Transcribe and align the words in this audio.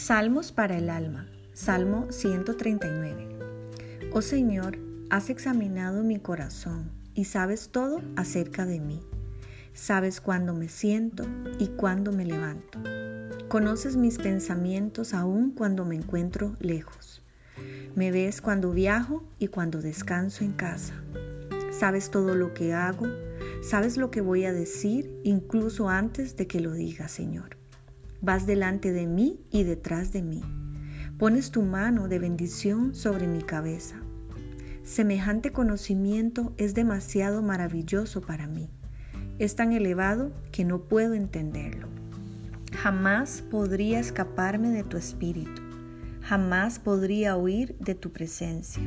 Salmos 0.00 0.52
para 0.52 0.78
el 0.78 0.90
alma. 0.90 1.26
Salmo 1.52 2.06
139. 2.10 3.28
Oh 4.12 4.22
Señor, 4.22 4.78
has 5.10 5.28
examinado 5.28 6.04
mi 6.04 6.20
corazón 6.20 6.92
y 7.14 7.24
sabes 7.24 7.70
todo 7.70 8.00
acerca 8.14 8.64
de 8.64 8.78
mí. 8.78 9.00
Sabes 9.74 10.20
cuándo 10.20 10.54
me 10.54 10.68
siento 10.68 11.24
y 11.58 11.66
cuándo 11.66 12.12
me 12.12 12.24
levanto. 12.24 12.78
Conoces 13.48 13.96
mis 13.96 14.18
pensamientos 14.18 15.14
aún 15.14 15.50
cuando 15.50 15.84
me 15.84 15.96
encuentro 15.96 16.54
lejos. 16.60 17.20
Me 17.96 18.12
ves 18.12 18.40
cuando 18.40 18.70
viajo 18.70 19.24
y 19.40 19.48
cuando 19.48 19.82
descanso 19.82 20.44
en 20.44 20.52
casa. 20.52 20.94
Sabes 21.72 22.12
todo 22.12 22.36
lo 22.36 22.54
que 22.54 22.72
hago, 22.72 23.08
sabes 23.62 23.96
lo 23.96 24.12
que 24.12 24.20
voy 24.20 24.44
a 24.44 24.52
decir 24.52 25.10
incluso 25.24 25.88
antes 25.88 26.36
de 26.36 26.46
que 26.46 26.60
lo 26.60 26.72
diga, 26.72 27.08
Señor. 27.08 27.57
Vas 28.20 28.46
delante 28.46 28.92
de 28.92 29.06
mí 29.06 29.40
y 29.50 29.62
detrás 29.62 30.12
de 30.12 30.22
mí. 30.22 30.42
Pones 31.18 31.50
tu 31.50 31.62
mano 31.62 32.08
de 32.08 32.18
bendición 32.18 32.94
sobre 32.94 33.26
mi 33.26 33.42
cabeza. 33.42 33.96
Semejante 34.82 35.52
conocimiento 35.52 36.54
es 36.56 36.74
demasiado 36.74 37.42
maravilloso 37.42 38.20
para 38.20 38.46
mí. 38.46 38.70
Es 39.38 39.54
tan 39.54 39.72
elevado 39.72 40.32
que 40.50 40.64
no 40.64 40.82
puedo 40.82 41.14
entenderlo. 41.14 41.88
Jamás 42.72 43.42
podría 43.50 44.00
escaparme 44.00 44.70
de 44.70 44.84
tu 44.84 44.96
espíritu. 44.96 45.62
Jamás 46.22 46.78
podría 46.78 47.36
huir 47.36 47.76
de 47.78 47.94
tu 47.94 48.12
presencia. 48.12 48.82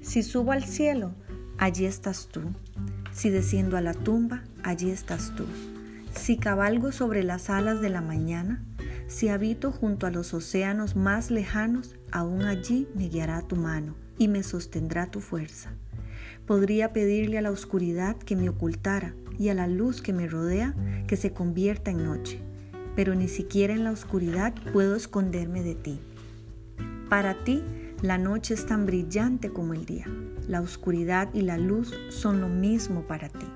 Si 0.00 0.22
subo 0.22 0.52
al 0.52 0.64
cielo, 0.64 1.14
allí 1.58 1.86
estás 1.86 2.28
tú. 2.28 2.42
Si 3.12 3.30
desciendo 3.30 3.76
a 3.76 3.80
la 3.80 3.94
tumba, 3.94 4.42
allí 4.62 4.90
estás 4.90 5.34
tú. 5.36 5.44
Si 6.14 6.36
cabalgo 6.36 6.92
sobre 6.92 7.22
las 7.24 7.50
alas 7.50 7.80
de 7.80 7.88
la 7.88 8.02
mañana, 8.02 8.62
si 9.08 9.28
habito 9.28 9.72
junto 9.72 10.06
a 10.06 10.10
los 10.10 10.34
océanos 10.34 10.94
más 10.94 11.30
lejanos, 11.30 11.96
aún 12.10 12.42
allí 12.42 12.86
me 12.94 13.08
guiará 13.08 13.42
tu 13.42 13.56
mano 13.56 13.94
y 14.18 14.28
me 14.28 14.42
sostendrá 14.42 15.10
tu 15.10 15.20
fuerza. 15.20 15.72
Podría 16.46 16.92
pedirle 16.92 17.38
a 17.38 17.42
la 17.42 17.50
oscuridad 17.50 18.16
que 18.16 18.36
me 18.36 18.48
ocultara 18.48 19.14
y 19.38 19.48
a 19.48 19.54
la 19.54 19.66
luz 19.66 20.02
que 20.02 20.12
me 20.12 20.28
rodea 20.28 20.74
que 21.06 21.16
se 21.16 21.32
convierta 21.32 21.90
en 21.90 22.04
noche, 22.04 22.40
pero 22.94 23.14
ni 23.14 23.26
siquiera 23.26 23.72
en 23.74 23.84
la 23.84 23.90
oscuridad 23.90 24.54
puedo 24.72 24.96
esconderme 24.96 25.62
de 25.62 25.74
ti. 25.74 26.00
Para 27.08 27.42
ti, 27.42 27.64
la 28.02 28.18
noche 28.18 28.54
es 28.54 28.66
tan 28.66 28.86
brillante 28.86 29.50
como 29.50 29.74
el 29.74 29.86
día. 29.86 30.06
La 30.46 30.60
oscuridad 30.60 31.30
y 31.32 31.42
la 31.42 31.56
luz 31.56 31.94
son 32.10 32.40
lo 32.40 32.48
mismo 32.48 33.02
para 33.06 33.28
ti. 33.28 33.46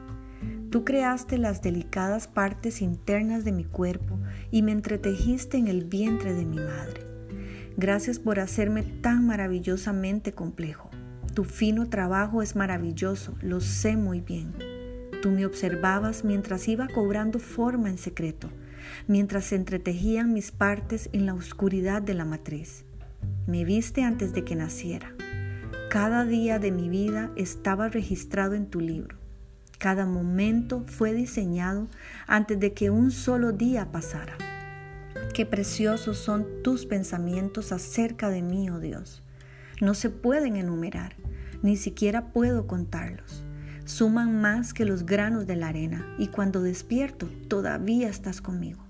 Tú 0.77 0.85
creaste 0.85 1.39
las 1.39 1.63
delicadas 1.63 2.29
partes 2.29 2.83
internas 2.83 3.47
de 3.47 3.53
mi 3.53 3.65
cuerpo 3.65 4.19
y 4.51 4.61
me 4.61 4.73
entretejiste 4.73 5.57
en 5.57 5.69
el 5.69 5.87
vientre 5.87 6.35
de 6.35 6.45
mi 6.45 6.59
madre. 6.59 7.01
Gracias 7.79 8.19
por 8.19 8.41
hacerme 8.41 8.83
tan 8.83 9.27
maravillosamente 9.27 10.33
complejo. 10.33 10.91
Tu 11.33 11.45
fino 11.45 11.89
trabajo 11.89 12.43
es 12.43 12.57
maravilloso, 12.57 13.39
lo 13.41 13.63
sé 13.63 13.97
muy 13.97 14.21
bien. 14.21 14.53
Tú 15.23 15.31
me 15.31 15.47
observabas 15.47 16.25
mientras 16.25 16.69
iba 16.69 16.89
cobrando 16.89 17.39
forma 17.39 17.89
en 17.89 17.97
secreto, 17.97 18.51
mientras 19.09 19.47
se 19.47 19.57
entretejían 19.57 20.35
mis 20.35 20.53
partes 20.53 21.09
en 21.15 21.25
la 21.25 21.33
oscuridad 21.33 22.03
de 22.03 22.13
la 22.13 22.27
matriz. 22.27 22.85
Me 23.47 23.65
viste 23.65 24.03
antes 24.03 24.35
de 24.35 24.45
que 24.45 24.57
naciera. 24.57 25.11
Cada 25.89 26.27
día 26.27 26.59
de 26.59 26.71
mi 26.71 26.91
vida 26.91 27.31
estaba 27.35 27.89
registrado 27.89 28.53
en 28.53 28.67
tu 28.67 28.81
libro. 28.81 29.26
Cada 29.87 30.05
momento 30.05 30.85
fue 30.89 31.15
diseñado 31.15 31.87
antes 32.27 32.59
de 32.59 32.73
que 32.73 32.91
un 32.91 33.13
solo 33.13 33.53
día 33.53 33.93
pasara. 33.93 34.37
Qué 35.33 35.47
preciosos 35.47 36.19
son 36.19 36.45
tus 36.65 36.87
pensamientos 36.87 37.71
acerca 37.71 38.29
de 38.29 38.43
mí, 38.43 38.69
oh 38.69 38.81
Dios. 38.81 39.23
No 39.81 39.95
se 39.95 40.11
pueden 40.11 40.57
enumerar, 40.57 41.15
ni 41.63 41.77
siquiera 41.77 42.33
puedo 42.33 42.67
contarlos. 42.67 43.45
Suman 43.85 44.41
más 44.41 44.75
que 44.75 44.85
los 44.85 45.07
granos 45.07 45.47
de 45.47 45.55
la 45.55 45.69
arena 45.69 46.05
y 46.19 46.27
cuando 46.27 46.63
despierto 46.63 47.29
todavía 47.47 48.09
estás 48.09 48.41
conmigo. 48.41 48.85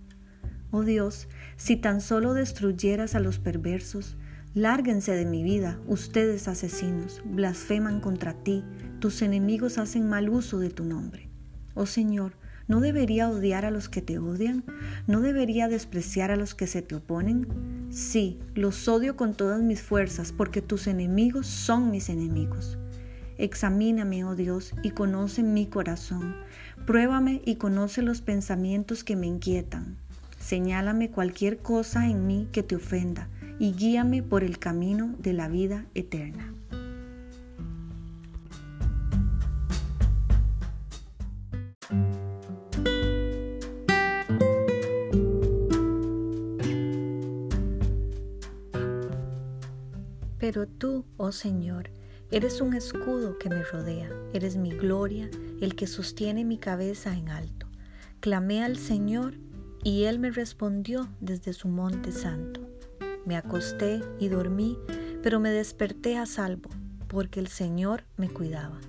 Oh 0.71 0.83
Dios, 0.83 1.29
si 1.59 1.77
tan 1.77 2.01
solo 2.01 2.33
destruyeras 2.33 3.15
a 3.15 3.21
los 3.21 3.39
perversos, 3.39 4.17
Lárguense 4.57 5.13
de 5.13 5.27
mi 5.27 5.43
vida, 5.43 5.79
ustedes 5.87 6.49
asesinos, 6.49 7.21
blasfeman 7.27 8.01
contra 8.01 8.33
ti, 8.33 8.65
tus 9.01 9.21
enemigos 9.21 9.77
hacen 9.77 10.09
mal 10.09 10.31
uso 10.31 10.59
de 10.59 10.71
tu 10.71 10.83
nombre. 10.83 11.29
Oh 11.75 11.85
Señor, 11.85 12.33
¿no 12.67 12.81
debería 12.81 13.29
odiar 13.29 13.67
a 13.67 13.71
los 13.71 13.91
que 13.91 14.01
te 14.01 14.19
odian? 14.19 14.65
¿No 15.07 15.21
debería 15.21 15.69
despreciar 15.69 16.31
a 16.31 16.37
los 16.37 16.55
que 16.55 16.67
se 16.67 16.81
te 16.81 16.95
oponen? 16.95 17.47
Sí, 17.91 18.39
los 18.55 18.89
odio 18.89 19.15
con 19.15 19.35
todas 19.35 19.61
mis 19.61 19.83
fuerzas, 19.83 20.33
porque 20.33 20.63
tus 20.63 20.87
enemigos 20.87 21.47
son 21.47 21.91
mis 21.91 22.09
enemigos. 22.09 22.79
Examíname, 23.37 24.25
oh 24.25 24.37
Dios, 24.37 24.73
y 24.83 24.93
conoce 24.93 25.43
mi 25.43 25.67
corazón. 25.67 26.35
Pruébame 26.87 27.43
y 27.45 27.57
conoce 27.57 28.01
los 28.01 28.23
pensamientos 28.23 29.05
que 29.05 29.17
me 29.17 29.27
inquietan. 29.27 29.99
Señálame 30.39 31.11
cualquier 31.11 31.59
cosa 31.59 32.09
en 32.09 32.27
mí 32.27 32.49
que 32.53 32.63
te 32.63 32.77
ofenda 32.77 33.29
y 33.59 33.73
guíame 33.73 34.23
por 34.23 34.45
el 34.45 34.59
camino 34.59 35.15
de 35.19 35.33
la 35.33 35.49
vida 35.49 35.87
eterna. 35.95 36.53
Pero 50.39 50.69
tú, 50.69 51.05
oh 51.17 51.33
Señor, 51.33 51.91
eres 52.31 52.61
un 52.61 52.75
escudo 52.75 53.37
que 53.39 53.49
me 53.49 53.65
rodea, 53.65 54.11
eres 54.33 54.57
mi 54.57 54.71
gloria, 54.71 55.29
el 55.61 55.75
que 55.75 55.87
sostiene 55.87 56.45
mi 56.45 56.59
cabeza 56.59 57.17
en 57.17 57.31
alto. 57.31 57.67
Clamé 58.21 58.63
al 58.63 58.77
Señor 58.77 59.35
y 59.83 60.05
Él 60.05 60.19
me 60.19 60.31
respondió 60.31 61.09
desde 61.21 61.53
su 61.53 61.69
monte 61.69 62.13
santo. 62.13 62.66
Me 63.27 63.37
acosté 63.37 64.01
y 64.19 64.29
dormí, 64.29 64.79
pero 65.23 65.41
me 65.41 65.51
desperté 65.51 66.17
a 66.17 66.25
salvo, 66.25 66.71
porque 67.09 67.41
el 67.41 67.49
Señor 67.49 68.05
me 68.17 68.31
cuidaba. 68.31 68.81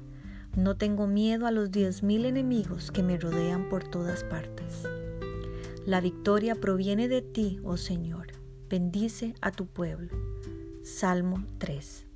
No 0.56 0.78
tengo 0.78 1.08
miedo 1.08 1.46
a 1.48 1.52
los 1.52 1.72
diez 1.72 2.04
mil 2.04 2.26
enemigos 2.26 2.92
que 2.92 3.04
me 3.04 3.18
rodean 3.18 3.68
por 3.68 3.84
todas 3.84 4.24
partes. 4.24 4.84
La 5.86 6.02
victoria 6.02 6.56
proviene 6.56 7.08
de 7.08 7.22
ti, 7.22 7.60
oh 7.64 7.78
Señor. 7.78 8.28
Bendice 8.70 9.34
a 9.42 9.52
tu 9.52 9.66
pueblo. 9.66 10.16
Salmo 10.84 11.44
3. 11.58 12.07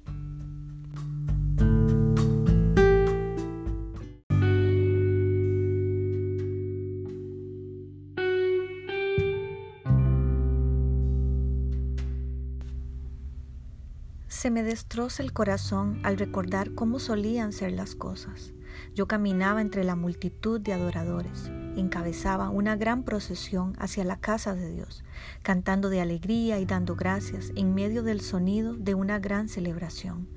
Se 14.41 14.49
me 14.49 14.63
destroza 14.63 15.21
el 15.21 15.33
corazón 15.33 15.99
al 16.01 16.17
recordar 16.17 16.73
cómo 16.73 16.97
solían 16.97 17.53
ser 17.53 17.73
las 17.73 17.93
cosas. 17.93 18.53
Yo 18.95 19.07
caminaba 19.07 19.61
entre 19.61 19.83
la 19.83 19.95
multitud 19.95 20.59
de 20.59 20.73
adoradores, 20.73 21.51
encabezaba 21.75 22.49
una 22.49 22.75
gran 22.75 23.03
procesión 23.03 23.75
hacia 23.77 24.03
la 24.03 24.19
casa 24.19 24.55
de 24.55 24.73
Dios, 24.73 25.03
cantando 25.43 25.89
de 25.89 26.01
alegría 26.01 26.57
y 26.57 26.65
dando 26.65 26.95
gracias 26.95 27.51
en 27.55 27.75
medio 27.75 28.01
del 28.01 28.19
sonido 28.19 28.73
de 28.73 28.95
una 28.95 29.19
gran 29.19 29.47
celebración. 29.47 30.27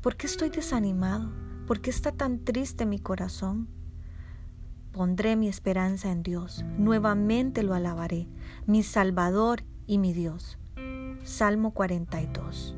¿Por 0.00 0.16
qué 0.16 0.26
estoy 0.26 0.48
desanimado? 0.48 1.30
¿Por 1.66 1.82
qué 1.82 1.90
está 1.90 2.12
tan 2.12 2.38
triste 2.38 2.86
mi 2.86 3.00
corazón? 3.00 3.68
Pondré 4.92 5.36
mi 5.36 5.48
esperanza 5.48 6.10
en 6.10 6.22
Dios, 6.22 6.64
nuevamente 6.78 7.64
lo 7.64 7.74
alabaré, 7.74 8.28
mi 8.64 8.82
Salvador 8.82 9.62
y 9.86 9.98
mi 9.98 10.14
Dios. 10.14 10.56
Salmo 11.22 11.74
42. 11.74 12.76